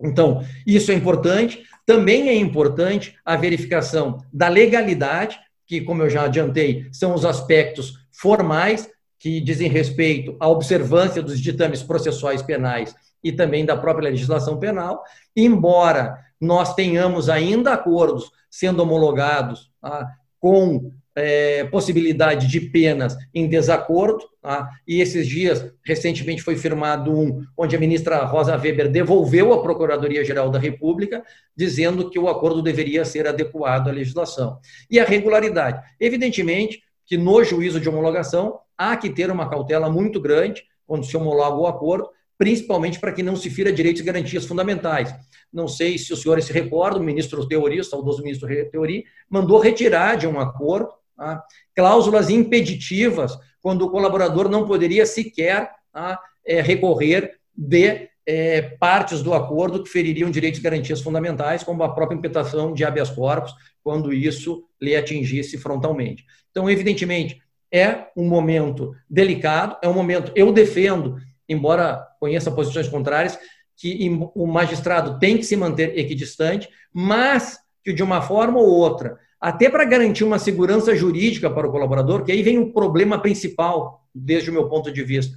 Então, 0.00 0.44
isso 0.64 0.92
é 0.92 0.94
importante. 0.94 1.64
Também 1.84 2.28
é 2.28 2.36
importante 2.36 3.16
a 3.24 3.36
verificação 3.36 4.24
da 4.32 4.48
legalidade, 4.48 5.40
que, 5.72 5.80
como 5.80 6.02
eu 6.02 6.10
já 6.10 6.24
adiantei, 6.24 6.86
são 6.92 7.14
os 7.14 7.24
aspectos 7.24 7.94
formais 8.10 8.90
que 9.18 9.40
dizem 9.40 9.70
respeito 9.70 10.36
à 10.38 10.46
observância 10.46 11.22
dos 11.22 11.40
ditames 11.40 11.82
processuais 11.82 12.42
penais 12.42 12.94
e 13.24 13.32
também 13.32 13.64
da 13.64 13.74
própria 13.74 14.10
legislação 14.10 14.58
penal, 14.58 15.02
embora 15.34 16.18
nós 16.38 16.74
tenhamos 16.74 17.30
ainda 17.30 17.72
acordos 17.72 18.30
sendo 18.50 18.82
homologados 18.82 19.70
tá, 19.80 20.06
com 20.38 20.92
é, 21.16 21.64
possibilidade 21.64 22.48
de 22.48 22.60
penas 22.60 23.16
em 23.32 23.48
desacordo, 23.48 24.26
tá, 24.42 24.68
e 24.86 25.00
esses 25.00 25.26
dias, 25.26 25.72
recentemente, 25.84 26.42
foi 26.42 26.56
firmado 26.56 27.16
um 27.16 27.42
onde 27.56 27.76
a 27.76 27.80
ministra 27.80 28.24
Rosa 28.24 28.56
Weber 28.56 28.90
devolveu 28.90 29.52
à 29.52 29.62
Procuradoria-Geral 29.62 30.50
da 30.50 30.58
República, 30.58 31.24
dizendo 31.56 32.10
que 32.10 32.18
o 32.18 32.28
acordo 32.28 32.60
deveria 32.60 33.04
ser 33.04 33.26
adequado 33.26 33.88
à 33.88 33.92
legislação. 33.92 34.58
E 34.90 34.98
a 34.98 35.04
regularidade. 35.04 35.80
Evidentemente 35.98 36.82
que 37.06 37.16
no 37.16 37.42
juízo 37.44 37.80
de 37.80 37.88
homologação 37.88 38.58
há 38.76 38.96
que 38.96 39.10
ter 39.10 39.30
uma 39.30 39.48
cautela 39.48 39.90
muito 39.90 40.20
grande 40.20 40.64
quando 40.86 41.06
se 41.06 41.16
homologa 41.16 41.56
o 41.56 41.66
acordo, 41.66 42.08
principalmente 42.36 42.98
para 42.98 43.12
que 43.12 43.22
não 43.22 43.36
se 43.36 43.48
fira 43.48 43.72
direitos 43.72 44.02
e 44.02 44.04
garantias 44.04 44.44
fundamentais. 44.44 45.14
Não 45.52 45.68
sei 45.68 45.98
se 45.98 46.12
os 46.12 46.22
senhores 46.22 46.46
se 46.46 46.52
recordam, 46.52 47.00
o 47.00 47.04
ministro 47.04 47.46
Teori, 47.46 47.84
saudoso 47.84 48.22
ministro 48.22 48.48
Teori, 48.70 49.04
mandou 49.28 49.60
retirar 49.60 50.16
de 50.16 50.26
um 50.26 50.40
acordo 50.40 50.90
tá, 51.16 51.44
cláusulas 51.74 52.30
impeditivas 52.30 53.38
quando 53.62 53.82
o 53.82 53.90
colaborador 53.90 54.48
não 54.48 54.66
poderia 54.66 55.06
sequer 55.06 55.70
tá, 55.92 56.20
é, 56.44 56.60
recorrer 56.60 57.38
de 57.56 58.08
é, 58.26 58.62
partes 58.62 59.22
do 59.22 59.32
acordo 59.32 59.82
que 59.82 59.88
feririam 59.88 60.30
direitos 60.30 60.60
e 60.60 60.62
garantias 60.62 61.00
fundamentais, 61.00 61.62
como 61.62 61.82
a 61.82 61.94
própria 61.94 62.16
imputação 62.16 62.74
de 62.74 62.84
habeas 62.84 63.10
corpus, 63.10 63.54
quando 63.82 64.12
isso 64.12 64.64
lhe 64.80 64.94
atingisse 64.94 65.56
frontalmente. 65.58 66.24
Então, 66.50 66.68
evidentemente, 66.68 67.40
é 67.70 68.08
um 68.16 68.28
momento 68.28 68.94
delicado, 69.08 69.76
é 69.82 69.88
um 69.88 69.94
momento, 69.94 70.30
eu 70.34 70.52
defendo 70.52 71.16
embora 71.52 72.06
conheça 72.18 72.50
posições 72.50 72.88
contrárias, 72.88 73.38
que 73.76 74.08
o 74.34 74.46
magistrado 74.46 75.18
tem 75.18 75.36
que 75.36 75.44
se 75.44 75.56
manter 75.56 75.98
equidistante, 75.98 76.68
mas 76.92 77.58
que 77.84 77.92
de 77.92 78.02
uma 78.02 78.22
forma 78.22 78.58
ou 78.58 78.68
outra, 78.68 79.18
até 79.42 79.68
para 79.68 79.84
garantir 79.84 80.22
uma 80.22 80.38
segurança 80.38 80.94
jurídica 80.94 81.50
para 81.50 81.66
o 81.66 81.72
colaborador, 81.72 82.22
que 82.22 82.30
aí 82.30 82.44
vem 82.44 82.60
o 82.60 82.72
problema 82.72 83.18
principal, 83.18 84.06
desde 84.14 84.50
o 84.50 84.52
meu 84.52 84.68
ponto 84.68 84.92
de 84.92 85.02
vista, 85.02 85.36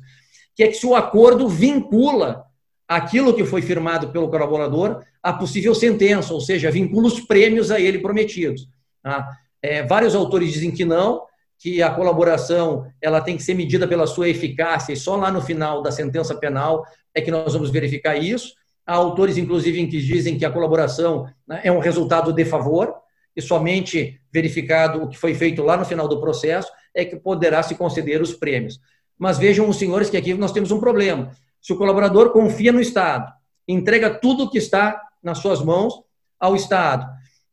que 0.56 0.62
é 0.62 0.68
que 0.68 0.76
se 0.76 0.86
o 0.86 0.94
acordo 0.94 1.50
vincula 1.50 2.46
aquilo 2.88 3.34
que 3.34 3.44
foi 3.44 3.64
firmado 3.64 4.10
pelo 4.10 4.30
colaborador 4.30 5.02
a 5.24 5.34
possível 5.34 5.74
sentença, 5.74 6.36
ou 6.36 6.40
seja, 6.40 6.70
vincula 6.70 7.08
os 7.08 7.20
prêmios 7.20 7.72
a 7.72 7.80
ele 7.80 7.98
prometidos. 7.98 8.70
Tá? 9.02 9.28
É, 9.60 9.82
vários 9.82 10.14
autores 10.14 10.54
dizem 10.54 10.70
que 10.70 10.86
não, 10.86 11.24
que 11.58 11.82
a 11.82 11.90
colaboração 11.90 12.86
ela 13.02 13.22
tem 13.22 13.36
que 13.36 13.42
ser 13.42 13.56
medida 13.56 13.88
pela 13.88 14.06
sua 14.06 14.30
eficácia 14.30 14.94
e 14.94 14.98
só 14.98 15.16
lá 15.16 15.32
no 15.32 15.42
final 15.42 15.82
da 15.82 15.92
sentença 15.92 16.36
penal 16.36 16.86
é 17.12 17.22
que 17.22 17.32
nós 17.32 17.54
vamos 17.54 17.72
verificar 17.72 18.16
isso. 18.16 18.54
Há 18.86 18.94
autores, 18.94 19.36
inclusive, 19.36 19.88
que 19.88 20.00
dizem 20.00 20.38
que 20.38 20.46
a 20.46 20.52
colaboração 20.52 21.28
né, 21.48 21.62
é 21.64 21.72
um 21.72 21.80
resultado 21.80 22.32
de 22.32 22.46
favor 22.46 22.94
e 23.36 23.42
somente 23.42 24.20
verificado 24.32 25.04
o 25.04 25.08
que 25.08 25.18
foi 25.18 25.34
feito 25.34 25.62
lá 25.62 25.78
no 25.78 25.86
final 25.86 26.08
do 26.08 26.20
processo 26.20 26.72
é 26.94 27.04
que 27.04 27.16
poderá 27.16 27.62
se 27.62 27.76
conceder 27.76 28.22
os 28.22 28.34
prêmios. 28.34 28.80
Mas 29.18 29.38
vejam 29.38 29.68
os 29.68 29.78
senhores 29.78 30.10
que 30.10 30.18
aqui 30.18 30.34
nós 30.34 30.52
temos 30.52 30.72
um 30.72 30.80
problema. 30.80 31.32
Se 31.62 31.74
o 31.74 31.78
colaborador 31.78 32.32
confia 32.32 32.72
no 32.72 32.80
Estado, 32.80 33.32
entrega 33.68 34.10
tudo 34.10 34.44
o 34.44 34.50
que 34.50 34.58
está 34.58 35.02
nas 35.22 35.40
suas 35.40 35.62
mãos 35.62 35.94
ao 36.40 36.56
Estado 36.56 37.08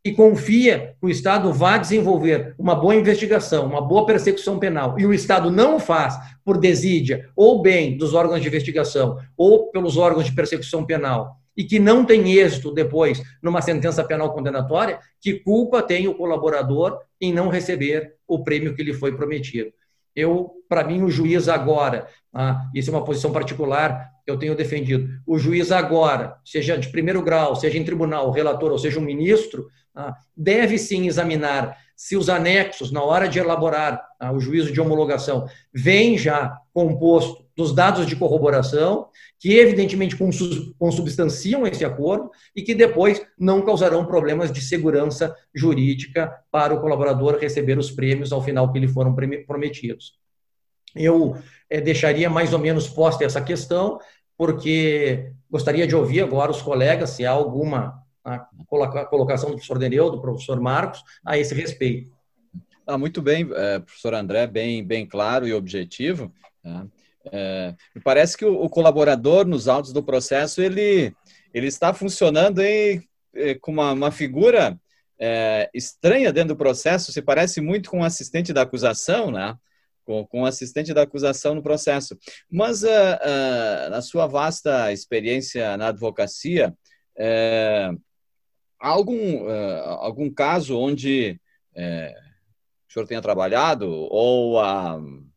e 0.04 0.12
confia 0.12 0.96
que 1.00 1.06
o 1.06 1.10
Estado 1.10 1.52
vá 1.52 1.78
desenvolver 1.78 2.54
uma 2.58 2.74
boa 2.74 2.94
investigação, 2.94 3.66
uma 3.66 3.80
boa 3.80 4.04
persecução 4.04 4.58
penal, 4.58 4.98
e 4.98 5.06
o 5.06 5.14
Estado 5.14 5.50
não 5.50 5.76
o 5.76 5.80
faz 5.80 6.18
por 6.44 6.58
desídia 6.58 7.30
ou 7.36 7.62
bem 7.62 7.96
dos 7.96 8.12
órgãos 8.12 8.40
de 8.40 8.48
investigação 8.48 9.18
ou 9.36 9.70
pelos 9.70 9.96
órgãos 9.96 10.26
de 10.26 10.32
persecução 10.32 10.84
penal, 10.84 11.36
e 11.56 11.64
que 11.64 11.78
não 11.78 12.04
tem 12.04 12.32
êxito 12.32 12.72
depois 12.72 13.22
numa 13.42 13.62
sentença 13.62 14.04
penal 14.04 14.32
condenatória, 14.32 14.98
que 15.20 15.40
culpa 15.40 15.82
tem 15.82 16.08
o 16.08 16.14
colaborador 16.14 16.98
em 17.20 17.32
não 17.32 17.48
receber 17.48 18.14
o 18.26 18.42
prêmio 18.42 18.74
que 18.74 18.82
lhe 18.82 18.94
foi 18.94 19.16
prometido. 19.16 19.72
Eu, 20.14 20.52
para 20.68 20.84
mim, 20.84 21.02
o 21.02 21.10
juiz 21.10 21.48
agora, 21.48 22.06
ah, 22.32 22.68
isso 22.74 22.90
é 22.90 22.94
uma 22.94 23.04
posição 23.04 23.32
particular 23.32 24.10
que 24.24 24.30
eu 24.30 24.38
tenho 24.38 24.54
defendido, 24.54 25.08
o 25.26 25.38
juiz 25.38 25.72
agora, 25.72 26.36
seja 26.44 26.76
de 26.76 26.88
primeiro 26.90 27.22
grau, 27.22 27.56
seja 27.56 27.78
em 27.78 27.84
tribunal, 27.84 28.30
relator, 28.30 28.70
ou 28.70 28.78
seja, 28.78 29.00
um 29.00 29.02
ministro, 29.02 29.66
ah, 29.94 30.14
deve 30.36 30.78
sim 30.78 31.06
examinar 31.06 31.76
se 31.96 32.16
os 32.16 32.28
anexos, 32.28 32.90
na 32.90 33.02
hora 33.02 33.28
de 33.28 33.38
elaborar 33.38 34.02
ah, 34.18 34.32
o 34.32 34.40
juízo 34.40 34.72
de 34.72 34.80
homologação, 34.80 35.46
vem 35.72 36.18
já 36.18 36.56
composto 36.72 37.41
dos 37.56 37.74
dados 37.74 38.06
de 38.06 38.16
corroboração, 38.16 39.08
que 39.38 39.58
evidentemente 39.58 40.16
consubstanciam 40.78 41.66
esse 41.66 41.84
acordo 41.84 42.30
e 42.54 42.62
que 42.62 42.74
depois 42.74 43.20
não 43.38 43.62
causarão 43.62 44.06
problemas 44.06 44.50
de 44.52 44.60
segurança 44.60 45.36
jurídica 45.54 46.32
para 46.50 46.74
o 46.74 46.80
colaborador 46.80 47.38
receber 47.38 47.78
os 47.78 47.90
prêmios 47.90 48.32
ao 48.32 48.42
final 48.42 48.72
que 48.72 48.78
lhe 48.78 48.88
foram 48.88 49.14
prometidos. 49.46 50.14
Eu 50.94 51.36
é, 51.68 51.80
deixaria 51.80 52.28
mais 52.28 52.52
ou 52.52 52.58
menos 52.58 52.86
posta 52.88 53.24
essa 53.24 53.40
questão, 53.40 53.98
porque 54.36 55.32
gostaria 55.50 55.86
de 55.86 55.96
ouvir 55.96 56.22
agora 56.22 56.50
os 56.50 56.62
colegas 56.62 57.10
se 57.10 57.24
há 57.24 57.30
alguma 57.30 58.00
colocação 59.08 59.50
do 59.50 59.56
professor 59.56 59.78
Deneu, 59.78 60.10
do 60.10 60.20
professor 60.20 60.60
Marcos, 60.60 61.02
a 61.24 61.36
esse 61.36 61.54
respeito. 61.54 62.12
Ah, 62.86 62.98
muito 62.98 63.22
bem, 63.22 63.48
é, 63.54 63.78
professor 63.78 64.14
André, 64.14 64.46
bem, 64.46 64.84
bem 64.84 65.06
claro 65.06 65.46
e 65.46 65.52
objetivo. 65.52 66.32
Tá? 66.62 66.86
É, 67.30 67.74
parece 68.02 68.36
que 68.36 68.44
o, 68.44 68.62
o, 68.62 68.68
colaborador 68.68 69.46
nos 69.46 69.68
autos 69.68 69.92
do 69.92 70.02
processo 70.02 70.60
ele, 70.60 71.14
ele 71.54 71.66
está 71.66 71.94
funcionando 71.94 72.60
em, 72.60 73.02
é, 73.34 73.54
com 73.54 73.70
uma, 73.70 73.92
uma 73.92 74.10
figura 74.10 74.78
é, 75.18 75.70
estranha 75.72 76.32
dentro 76.32 76.54
do 76.54 76.58
processo, 76.58 77.12
se 77.12 77.22
parece 77.22 77.60
muito 77.60 77.90
com 77.90 78.00
o 78.00 78.04
assistente 78.04 78.52
da 78.52 78.62
acusação, 78.62 79.30
né? 79.30 79.56
Com, 80.04 80.26
com 80.26 80.42
o 80.42 80.46
assistente 80.46 80.92
da 80.92 81.02
acusação 81.02 81.54
no 81.54 81.62
processo. 81.62 82.18
Mas, 82.50 82.82
uh, 82.82 82.88
uh, 82.88 83.90
na 83.90 84.02
sua 84.02 84.26
vasta 84.26 84.92
experiência 84.92 85.76
na 85.76 85.88
advocacia, 85.88 86.74
uh, 87.16 88.02
algum, 88.80 89.48
algum 90.00 90.28
caso 90.28 90.76
onde 90.76 91.40
o 91.76 92.92
senhor 92.92 93.06
tenha 93.06 93.22
trabalhado 93.22 93.88
ou, 93.88 94.60
uh, 94.60 95.31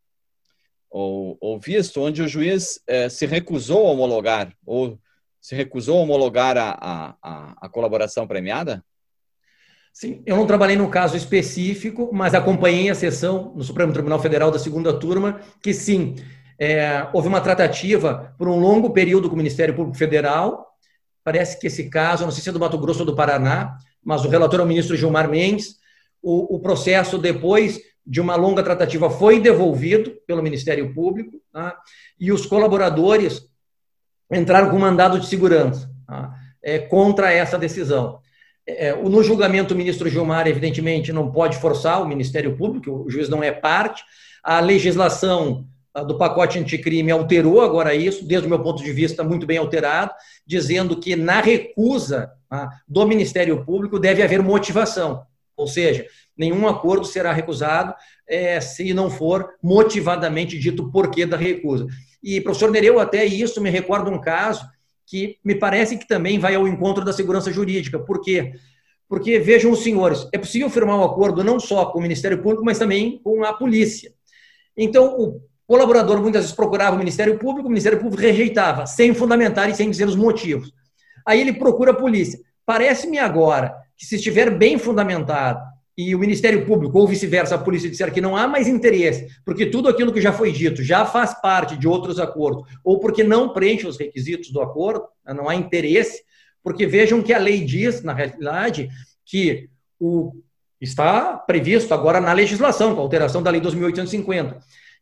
ou, 0.95 1.37
ou, 1.41 1.59
visto 1.59 2.01
onde 2.01 2.21
o 2.21 2.27
juiz 2.27 2.79
uh, 2.89 3.09
se 3.09 3.25
recusou 3.25 3.87
a 3.87 3.91
homologar 3.91 4.53
ou 4.65 4.97
se 5.41 5.55
recusou 5.55 5.99
a 5.99 6.01
homologar 6.01 6.57
a, 6.57 7.15
a, 7.21 7.55
a, 7.61 7.69
colaboração 7.69 8.25
premiada? 8.25 8.83
Sim, 9.93 10.23
eu 10.25 10.35
não 10.35 10.47
trabalhei 10.47 10.75
no 10.75 10.89
caso 10.89 11.17
específico, 11.17 12.09
mas 12.13 12.33
acompanhei 12.33 12.89
a 12.89 12.95
sessão 12.95 13.53
no 13.55 13.63
Supremo 13.63 13.93
Tribunal 13.93 14.19
Federal 14.19 14.49
da 14.51 14.59
segunda 14.59 14.97
turma, 14.97 15.41
que 15.61 15.73
sim, 15.73 16.15
é, 16.57 17.07
houve 17.13 17.27
uma 17.27 17.41
tratativa 17.41 18.33
por 18.37 18.47
um 18.47 18.59
longo 18.59 18.91
período 18.91 19.27
com 19.27 19.35
o 19.35 19.37
Ministério 19.37 19.75
Público 19.75 19.97
Federal, 19.97 20.75
Parece 21.25 21.59
que 21.59 21.65
esse 21.65 21.89
caso, 21.89 22.23
não 22.23 22.31
sei 22.31 22.43
se 22.43 22.49
é 22.49 22.51
do 22.51 22.59
Mato 22.59 22.77
Grosso 22.77 22.99
ou 22.99 23.05
do 23.07 23.15
Paraná, 23.15 23.79
mas 24.03 24.23
o 24.23 24.29
relator 24.29 24.59
é 24.59 24.63
o 24.63 24.67
ministro 24.67 24.95
Gilmar 24.95 25.27
Mendes. 25.27 25.77
O, 26.21 26.57
o 26.57 26.59
processo, 26.59 27.17
depois 27.17 27.79
de 28.05 28.21
uma 28.21 28.35
longa 28.35 28.61
tratativa, 28.61 29.09
foi 29.09 29.39
devolvido 29.39 30.11
pelo 30.27 30.43
Ministério 30.43 30.93
Público 30.93 31.41
tá? 31.51 31.75
e 32.19 32.31
os 32.31 32.45
colaboradores 32.45 33.49
entraram 34.31 34.69
com 34.69 34.77
mandado 34.77 35.19
de 35.19 35.27
segurança 35.27 35.89
tá? 36.05 36.33
é, 36.63 36.79
contra 36.79 37.31
essa 37.31 37.57
decisão. 37.57 38.19
É, 38.67 38.95
no 38.95 39.23
julgamento, 39.23 39.73
o 39.73 39.77
ministro 39.77 40.09
Gilmar, 40.09 40.47
evidentemente, 40.47 41.13
não 41.13 41.31
pode 41.31 41.57
forçar 41.57 42.01
o 42.01 42.07
Ministério 42.07 42.55
Público, 42.57 43.03
o 43.05 43.09
juiz 43.09 43.29
não 43.29 43.43
é 43.43 43.51
parte. 43.51 44.03
A 44.43 44.59
legislação 44.59 45.67
do 46.03 46.17
pacote 46.17 46.59
anticrime 46.59 47.11
alterou 47.11 47.61
agora 47.61 47.95
isso, 47.95 48.25
desde 48.25 48.47
o 48.47 48.49
meu 48.49 48.61
ponto 48.61 48.83
de 48.83 48.91
vista, 48.91 49.23
muito 49.23 49.45
bem 49.45 49.57
alterado, 49.57 50.11
dizendo 50.45 50.99
que 50.99 51.15
na 51.15 51.39
recusa 51.39 52.31
tá, 52.49 52.69
do 52.87 53.05
Ministério 53.05 53.63
Público 53.63 53.99
deve 53.99 54.21
haver 54.21 54.41
motivação, 54.41 55.23
ou 55.55 55.67
seja, 55.67 56.05
nenhum 56.37 56.67
acordo 56.67 57.05
será 57.05 57.31
recusado 57.31 57.93
é, 58.27 58.59
se 58.59 58.93
não 58.93 59.09
for 59.09 59.49
motivadamente 59.61 60.57
dito 60.59 60.83
o 60.83 60.91
porquê 60.91 61.25
da 61.25 61.37
recusa. 61.37 61.87
E, 62.23 62.41
professor 62.41 62.71
Nereu, 62.71 62.99
até 62.99 63.23
isso 63.23 63.61
me 63.61 63.69
recorda 63.69 64.09
um 64.09 64.19
caso 64.19 64.65
que 65.05 65.37
me 65.43 65.55
parece 65.55 65.97
que 65.97 66.07
também 66.07 66.39
vai 66.39 66.55
ao 66.55 66.67
encontro 66.67 67.05
da 67.05 67.13
segurança 67.13 67.51
jurídica. 67.51 67.99
Por 67.99 68.21
quê? 68.21 68.53
Porque, 69.07 69.39
vejam 69.39 69.71
os 69.71 69.83
senhores, 69.83 70.27
é 70.33 70.37
possível 70.37 70.69
firmar 70.69 70.97
um 70.97 71.03
acordo 71.03 71.43
não 71.43 71.59
só 71.59 71.85
com 71.85 71.99
o 71.99 72.01
Ministério 72.01 72.41
Público, 72.41 72.65
mas 72.65 72.79
também 72.79 73.19
com 73.23 73.43
a 73.43 73.53
polícia. 73.53 74.11
Então, 74.75 75.15
o 75.19 75.41
colaborador 75.67 76.19
muitas 76.19 76.41
vezes 76.41 76.55
procurava 76.55 76.95
o 76.95 76.99
Ministério 76.99 77.37
Público, 77.37 77.67
o 77.67 77.69
Ministério 77.69 77.99
Público 77.99 78.21
rejeitava, 78.21 78.87
sem 78.87 79.13
fundamentar 79.13 79.69
e 79.69 79.75
sem 79.75 79.89
dizer 79.89 80.07
os 80.07 80.15
motivos. 80.15 80.73
Aí 81.25 81.39
ele 81.39 81.53
procura 81.53 81.91
a 81.91 81.95
polícia. 81.95 82.39
Parece-me 82.65 83.19
agora 83.19 83.75
que, 83.97 84.05
se 84.05 84.15
estiver 84.15 84.49
bem 84.49 84.77
fundamentado 84.77 85.59
e 85.97 86.13
o 86.13 86.19
Ministério 86.19 86.65
Público, 86.65 86.99
ou 86.99 87.07
vice-versa, 87.07 87.55
a 87.55 87.57
polícia 87.57 87.89
disser 87.89 88.13
que 88.13 88.19
não 88.19 88.35
há 88.35 88.47
mais 88.47 88.67
interesse, 88.67 89.27
porque 89.45 89.65
tudo 89.65 89.87
aquilo 89.87 90.11
que 90.11 90.19
já 90.19 90.33
foi 90.33 90.51
dito 90.51 90.83
já 90.83 91.05
faz 91.05 91.39
parte 91.41 91.77
de 91.77 91.87
outros 91.87 92.19
acordos, 92.19 92.69
ou 92.83 92.99
porque 92.99 93.23
não 93.23 93.53
preenche 93.53 93.87
os 93.87 93.97
requisitos 93.97 94.51
do 94.51 94.61
acordo, 94.61 95.05
não 95.25 95.47
há 95.47 95.55
interesse, 95.55 96.21
porque 96.61 96.85
vejam 96.85 97.21
que 97.21 97.31
a 97.31 97.37
lei 97.37 97.63
diz, 97.63 98.03
na 98.03 98.13
realidade, 98.13 98.89
que 99.25 99.69
o, 99.99 100.33
está 100.81 101.37
previsto 101.37 101.93
agora 101.93 102.19
na 102.19 102.33
legislação, 102.33 102.93
com 102.93 103.01
a 103.01 103.03
alteração 103.03 103.41
da 103.41 103.51
Lei 103.51 103.61
2.850, 103.61 104.57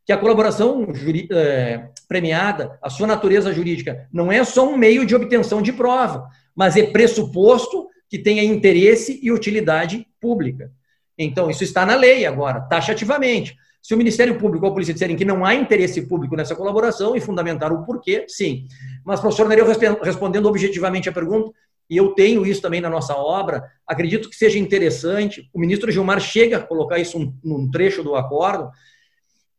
que 0.06 0.12
a 0.12 0.18
colaboração 0.18 0.88
é, 1.32 1.90
premiada, 2.08 2.78
a 2.82 2.90
sua 2.90 3.08
natureza 3.08 3.54
jurídica, 3.54 4.08
não 4.12 4.32
é 4.32 4.44
só 4.44 4.68
um 4.68 4.78
meio 4.78 5.06
de 5.06 5.16
obtenção 5.16 5.62
de 5.62 5.72
prova, 5.72 6.28
mas 6.56 6.76
é 6.76 6.84
pressuposto 6.84 7.88
que 8.14 8.20
tenha 8.20 8.44
interesse 8.44 9.20
e 9.24 9.32
utilidade 9.32 10.06
pública. 10.22 10.72
Então, 11.18 11.50
isso 11.50 11.64
está 11.64 11.84
na 11.84 11.96
lei 11.96 12.28
agora, 12.28 12.62
taxativamente. 12.62 13.58
Se 13.82 13.96
o 13.96 13.98
Ministério 13.98 14.38
Público 14.38 14.68
ou 14.68 14.72
a 14.72 14.72
polícia 14.72 14.94
disserem 14.94 15.16
que 15.16 15.26
não 15.26 15.44
há 15.44 15.56
interesse 15.56 16.00
público 16.04 16.36
nessa 16.36 16.56
colaboração 16.56 17.16
e 17.16 17.20
fundamentar 17.20 17.74
o 17.74 17.84
porquê, 17.84 18.26
sim. 18.28 18.68
Mas, 19.04 19.20
professor 19.20 19.50
Nereu, 19.50 19.66
respondendo 20.04 20.46
objetivamente 20.46 21.10
a 21.10 21.12
pergunta, 21.12 21.52
e 21.90 21.98
eu 21.98 22.10
tenho 22.10 22.46
isso 22.46 22.62
também 22.62 22.80
na 22.80 22.88
nossa 22.88 23.16
obra, 23.16 23.64
acredito 23.88 24.30
que 24.30 24.36
seja 24.36 24.60
interessante, 24.60 25.50
o 25.52 25.60
ministro 25.60 25.92
Gilmar 25.92 26.20
chega 26.20 26.58
a 26.58 26.62
colocar 26.62 27.00
isso 27.00 27.34
num 27.44 27.72
trecho 27.72 28.04
do 28.04 28.14
acordo, 28.14 28.70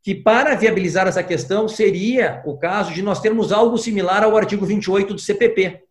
que 0.01 0.15
para 0.15 0.55
viabilizar 0.55 1.09
essa 1.09 1.25
questão 1.25 1.67
seria 1.67 2.41
o 2.47 2.57
caso 2.57 2.95
de 2.95 3.03
nós 3.03 3.21
termos 3.21 3.51
algo 3.51 3.77
similar 3.77 4.23
ao 4.23 4.37
artigo 4.37 4.65
28 4.65 5.13
do 5.13 5.21
CPP. 5.21 5.84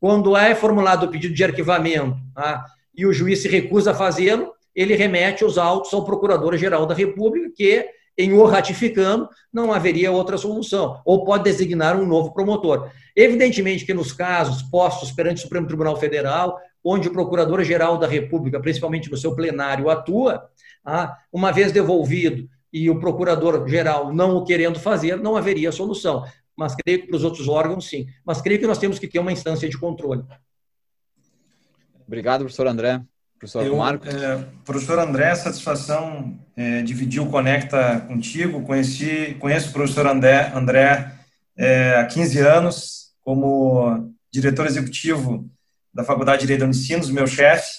Quando 0.00 0.36
é 0.36 0.54
formulado 0.54 1.06
o 1.06 1.10
pedido 1.10 1.34
de 1.34 1.44
arquivamento 1.44 2.16
tá, 2.34 2.64
e 2.96 3.04
o 3.06 3.12
juiz 3.12 3.42
se 3.42 3.48
recusa 3.48 3.90
a 3.90 3.94
fazê-lo, 3.94 4.52
ele 4.74 4.94
remete 4.94 5.44
os 5.44 5.58
autos 5.58 5.92
ao 5.92 6.04
Procurador-Geral 6.04 6.86
da 6.86 6.94
República, 6.94 7.50
que, 7.54 7.86
em 8.16 8.32
o 8.32 8.44
ratificando, 8.44 9.28
não 9.52 9.72
haveria 9.72 10.12
outra 10.12 10.38
solução, 10.38 11.00
ou 11.04 11.24
pode 11.24 11.44
designar 11.44 11.96
um 11.96 12.06
novo 12.06 12.32
promotor. 12.32 12.90
Evidentemente 13.14 13.84
que 13.84 13.92
nos 13.92 14.12
casos 14.12 14.62
postos 14.62 15.10
perante 15.10 15.38
o 15.38 15.42
Supremo 15.42 15.66
Tribunal 15.66 15.96
Federal, 15.96 16.58
onde 16.84 17.08
o 17.08 17.12
Procurador-Geral 17.12 17.98
da 17.98 18.06
República, 18.06 18.60
principalmente 18.60 19.10
no 19.10 19.16
seu 19.16 19.34
plenário, 19.34 19.90
atua, 19.90 20.48
ah, 20.84 21.16
uma 21.32 21.50
vez 21.50 21.72
devolvido 21.72 22.48
e 22.72 22.88
o 22.88 23.00
Procurador-Geral 23.00 24.12
não 24.12 24.36
o 24.36 24.44
querendo 24.44 24.78
fazer, 24.78 25.16
não 25.16 25.36
haveria 25.36 25.72
solução. 25.72 26.24
Mas 26.58 26.74
creio 26.74 27.02
que 27.02 27.06
para 27.06 27.16
os 27.16 27.22
outros 27.22 27.46
órgãos, 27.46 27.88
sim. 27.88 28.08
Mas 28.26 28.42
creio 28.42 28.58
que 28.58 28.66
nós 28.66 28.78
temos 28.78 28.98
que 28.98 29.06
ter 29.06 29.20
uma 29.20 29.30
instância 29.30 29.68
de 29.68 29.78
controle. 29.78 30.24
Obrigado, 32.04 32.40
professor 32.40 32.66
André. 32.66 33.00
Professor 33.38 33.64
Eu, 33.64 33.76
Marcos? 33.76 34.12
É, 34.12 34.44
professor 34.64 34.98
André, 34.98 35.32
satisfação 35.36 36.36
é, 36.56 36.82
dividir 36.82 37.22
o 37.22 37.30
Conecta 37.30 38.00
contigo. 38.00 38.62
Conheci, 38.62 39.36
conheço 39.38 39.70
o 39.70 39.72
professor 39.72 40.04
André, 40.08 40.50
André 40.52 41.12
é, 41.56 41.94
há 41.94 42.06
15 42.06 42.40
anos 42.40 43.12
como 43.20 44.12
diretor 44.32 44.66
executivo 44.66 45.48
da 45.94 46.02
Faculdade 46.02 46.40
de 46.40 46.46
Direito 46.46 46.60
da 46.60 46.66
Unicinos, 46.66 47.08
meu 47.08 47.26
chefe, 47.28 47.70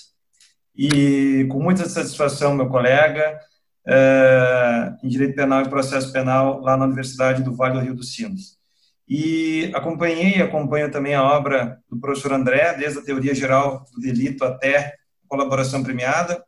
e 0.73 1.45
com 1.49 1.61
muita 1.61 1.89
satisfação, 1.89 2.55
meu 2.55 2.69
colega, 2.69 3.37
é, 3.85 4.93
em 5.03 5.09
Direito 5.09 5.35
Penal 5.35 5.63
e 5.63 5.69
Processo 5.69 6.13
Penal 6.13 6.61
lá 6.61 6.77
na 6.77 6.85
Universidade 6.85 7.43
do 7.43 7.53
Vale 7.53 7.73
do 7.73 7.79
Rio 7.81 7.95
dos 7.95 8.13
Sinos. 8.13 8.58
E 9.09 9.71
acompanhei 9.73 10.37
e 10.37 10.41
acompanho 10.41 10.91
também 10.91 11.15
a 11.15 11.23
obra 11.23 11.81
do 11.89 11.99
professor 11.99 12.31
André, 12.31 12.75
desde 12.75 12.99
a 12.99 13.03
teoria 13.03 13.33
geral 13.33 13.83
do 13.91 13.99
delito 13.99 14.45
até 14.45 14.93
colaboração 15.27 15.81
premiada. 15.81 16.43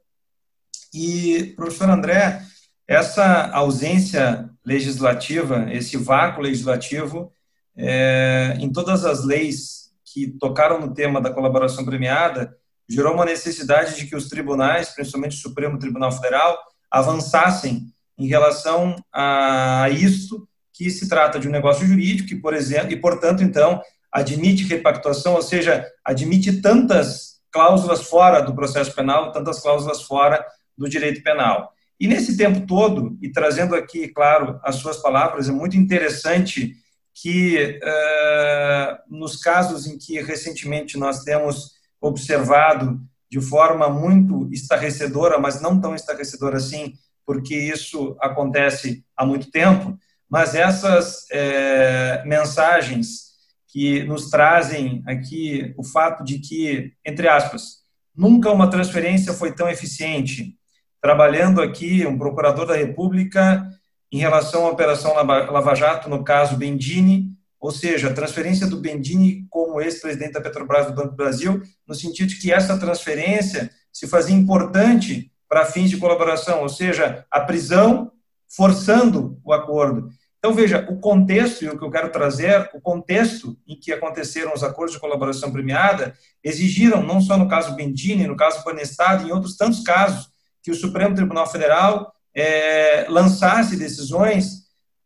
E, 0.93 1.53
professor 1.55 1.89
André, 1.89 2.41
essa 2.87 3.49
ausência 3.51 4.49
legislativa, 4.63 5.67
esse 5.71 5.97
vácuo 5.97 6.41
legislativo, 6.43 7.33
é, 7.75 8.57
em 8.59 8.71
todas 8.71 9.05
as 9.05 9.23
leis 9.23 9.91
que 10.13 10.27
tocaram 10.27 10.79
no 10.79 10.93
tema 10.93 11.21
da 11.21 11.33
colaboração 11.33 11.85
premiada, 11.85 12.55
gerou 12.87 13.13
uma 13.13 13.25
necessidade 13.25 13.95
de 13.95 14.05
que 14.05 14.15
os 14.15 14.27
tribunais, 14.27 14.89
principalmente 14.89 15.37
o 15.37 15.41
Supremo 15.41 15.79
Tribunal 15.79 16.11
Federal, 16.11 16.59
avançassem 16.91 17.87
em 18.17 18.27
relação 18.27 18.95
a 19.11 19.87
isso, 19.89 20.47
que 20.73 20.89
se 20.89 21.07
trata 21.07 21.39
de 21.39 21.47
um 21.47 21.51
negócio 21.51 21.85
jurídico, 21.85 22.29
que, 22.29 22.35
por 22.35 22.53
exemplo, 22.53 22.91
e, 22.91 22.95
portanto, 22.95 23.43
então, 23.43 23.81
admite 24.11 24.65
repactuação, 24.65 25.33
ou 25.35 25.41
seja, 25.41 25.87
admite 26.03 26.61
tantas 26.61 27.39
cláusulas 27.51 28.03
fora 28.03 28.41
do 28.41 28.55
processo 28.55 28.93
penal, 28.93 29.31
tantas 29.31 29.59
cláusulas 29.59 30.01
fora 30.03 30.45
do 30.77 30.89
direito 30.89 31.21
penal. 31.21 31.73
E 31.99 32.07
nesse 32.07 32.35
tempo 32.35 32.65
todo, 32.65 33.17
e 33.21 33.29
trazendo 33.29 33.75
aqui, 33.75 34.07
claro, 34.07 34.59
as 34.63 34.77
suas 34.77 34.97
palavras, 34.97 35.47
é 35.47 35.51
muito 35.51 35.77
interessante 35.77 36.75
que 37.13 37.79
uh, 37.83 39.15
nos 39.15 39.35
casos 39.35 39.85
em 39.85 39.97
que 39.97 40.19
recentemente 40.21 40.97
nós 40.97 41.23
temos 41.23 41.73
observado 41.99 42.99
de 43.29 43.39
forma 43.39 43.89
muito 43.89 44.49
estarrecedora, 44.51 45.37
mas 45.37 45.61
não 45.61 45.79
tão 45.79 45.93
estarrecedora 45.93 46.57
assim, 46.57 46.95
porque 47.25 47.55
isso 47.55 48.17
acontece 48.19 49.05
há 49.15 49.25
muito 49.25 49.51
tempo, 49.51 49.97
mas 50.31 50.55
essas 50.55 51.25
eh, 51.29 52.23
mensagens 52.25 53.31
que 53.67 54.03
nos 54.05 54.29
trazem 54.29 55.03
aqui 55.05 55.73
o 55.77 55.83
fato 55.83 56.23
de 56.23 56.39
que, 56.39 56.93
entre 57.05 57.27
aspas, 57.27 57.81
nunca 58.15 58.49
uma 58.49 58.69
transferência 58.69 59.33
foi 59.33 59.53
tão 59.53 59.69
eficiente. 59.69 60.55
Trabalhando 61.01 61.61
aqui, 61.61 62.05
um 62.07 62.17
procurador 62.17 62.65
da 62.65 62.77
República 62.77 63.67
em 64.09 64.19
relação 64.19 64.65
à 64.65 64.69
Operação 64.69 65.13
Lava 65.13 65.75
Jato, 65.75 66.09
no 66.09 66.23
caso 66.23 66.55
Bendini, 66.55 67.31
ou 67.59 67.71
seja, 67.71 68.09
a 68.09 68.13
transferência 68.13 68.67
do 68.67 68.79
Bendini 68.79 69.45
como 69.49 69.81
ex-presidente 69.81 70.33
da 70.33 70.41
Petrobras 70.41 70.87
do 70.87 70.93
Banco 70.93 71.09
do 71.09 71.15
Brasil, 71.17 71.61
no 71.85 71.93
sentido 71.93 72.29
de 72.29 72.37
que 72.37 72.53
essa 72.53 72.79
transferência 72.79 73.69
se 73.91 74.07
fazia 74.07 74.35
importante 74.35 75.29
para 75.49 75.65
fins 75.65 75.89
de 75.89 75.97
colaboração, 75.97 76.61
ou 76.61 76.69
seja, 76.69 77.25
a 77.29 77.41
prisão 77.41 78.11
forçando 78.47 79.39
o 79.43 79.53
acordo. 79.53 80.09
Então, 80.43 80.55
veja, 80.55 80.87
o 80.89 80.99
contexto, 80.99 81.63
e 81.63 81.69
o 81.69 81.77
que 81.77 81.85
eu 81.85 81.91
quero 81.91 82.11
trazer, 82.11 82.67
o 82.73 82.81
contexto 82.81 83.55
em 83.67 83.79
que 83.79 83.93
aconteceram 83.93 84.51
os 84.55 84.63
acordos 84.63 84.95
de 84.95 84.99
colaboração 84.99 85.51
premiada, 85.51 86.15
exigiram, 86.43 87.03
não 87.03 87.21
só 87.21 87.37
no 87.37 87.47
caso 87.47 87.75
Bendini, 87.75 88.25
no 88.25 88.35
caso 88.35 88.63
Panestado, 88.63 89.27
em 89.27 89.31
outros 89.31 89.55
tantos 89.55 89.81
casos, 89.81 90.29
que 90.63 90.71
o 90.71 90.75
Supremo 90.75 91.13
Tribunal 91.13 91.45
Federal 91.45 92.11
é, 92.35 93.05
lançasse 93.07 93.77
decisões 93.77 94.63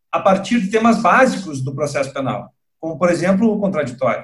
a 0.10 0.22
partir 0.22 0.62
de 0.62 0.70
temas 0.70 1.02
básicos 1.02 1.62
do 1.62 1.76
processo 1.76 2.14
penal, 2.14 2.54
como, 2.80 2.98
por 2.98 3.10
exemplo, 3.10 3.52
o 3.52 3.60
contraditório. 3.60 4.24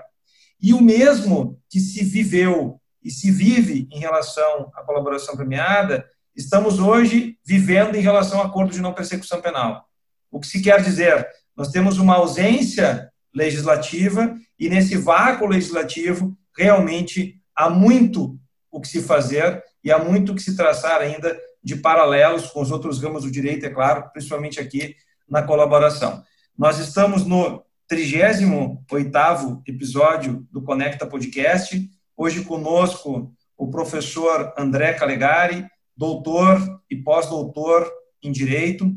E 0.61 0.73
o 0.73 0.81
mesmo 0.81 1.59
que 1.69 1.81
se 1.81 2.05
viveu 2.05 2.79
e 3.03 3.11
se 3.11 3.29
vive 3.31 3.85
em 3.91 3.99
relação 3.99 4.71
à 4.73 4.81
colaboração 4.83 5.35
premiada, 5.35 6.05
estamos 6.33 6.79
hoje 6.79 7.37
vivendo 7.45 7.95
em 7.95 8.01
relação 8.01 8.39
ao 8.39 8.45
acordo 8.45 8.71
de 8.71 8.79
não 8.79 8.93
persecução 8.93 9.41
penal. 9.41 9.90
O 10.31 10.39
que 10.39 10.47
se 10.47 10.61
quer 10.61 10.81
dizer? 10.81 11.27
Nós 11.55 11.69
temos 11.69 11.99
uma 11.99 12.15
ausência 12.15 13.11
legislativa 13.33 14.35
e 14.57 14.69
nesse 14.69 14.95
vácuo 14.97 15.45
legislativo 15.45 16.35
realmente 16.57 17.39
há 17.55 17.69
muito 17.69 18.39
o 18.71 18.79
que 18.79 18.87
se 18.87 19.01
fazer 19.01 19.61
e 19.83 19.91
há 19.91 19.99
muito 19.99 20.31
o 20.31 20.35
que 20.35 20.41
se 20.41 20.55
traçar 20.55 21.01
ainda 21.01 21.37
de 21.63 21.75
paralelos 21.75 22.47
com 22.47 22.61
os 22.61 22.71
outros 22.71 23.01
ramos 23.01 23.23
do 23.23 23.31
direito, 23.31 23.65
é 23.65 23.69
claro, 23.69 24.09
principalmente 24.11 24.59
aqui 24.59 24.95
na 25.29 25.43
colaboração. 25.43 26.23
Nós 26.57 26.79
estamos 26.79 27.25
no 27.25 27.63
38º 27.91 29.61
episódio 29.67 30.47
do 30.51 30.61
Conecta 30.61 31.05
Podcast. 31.05 31.89
Hoje 32.15 32.43
conosco 32.43 33.33
o 33.57 33.69
professor 33.69 34.53
André 34.57 34.93
Calegari, 34.93 35.65
doutor 35.95 36.81
e 36.89 36.95
pós-doutor 36.95 37.91
em 38.23 38.31
Direito, 38.31 38.95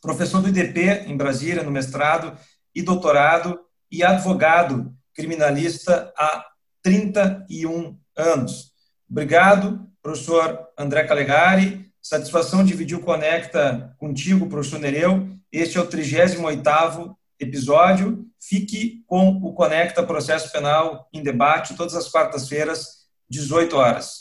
professor 0.00 0.40
do 0.40 0.48
IDP 0.48 1.04
em 1.06 1.16
Brasília, 1.16 1.62
no 1.62 1.70
mestrado 1.70 2.36
e 2.74 2.82
doutorado, 2.82 3.60
e 3.90 4.02
advogado 4.04 4.94
criminalista 5.14 6.12
há 6.16 6.44
31 6.82 7.98
anos. 8.16 8.72
Obrigado, 9.10 9.86
professor 10.02 10.68
André 10.78 11.04
Calegari. 11.04 11.90
Satisfação 12.00 12.64
dividir 12.64 12.96
o 12.96 13.02
Conecta 13.02 13.94
contigo, 13.98 14.48
professor 14.48 14.78
Nereu. 14.78 15.28
Este 15.52 15.76
é 15.76 15.80
o 15.80 15.86
38º 15.86 17.14
episódio. 17.38 18.26
Fique 18.40 19.02
com 19.06 19.28
o 19.42 19.52
Conecta 19.52 20.02
Processo 20.02 20.50
Penal 20.50 21.08
em 21.12 21.22
Debate, 21.22 21.76
todas 21.76 21.94
as 21.94 22.08
quartas-feiras, 22.08 23.06
18 23.28 23.76
horas. 23.76 24.19